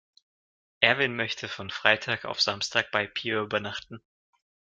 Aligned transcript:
Erwin 0.79 1.15
möchte 1.15 1.47
von 1.47 1.69
Freitag 1.69 2.25
auf 2.25 2.41
Samstag 2.41 2.89
bei 2.89 3.05
Peer 3.05 3.41
übernachten. 3.41 4.01